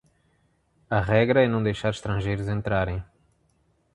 [0.89, 3.03] A regra é não deixar estrangeiros entrarem.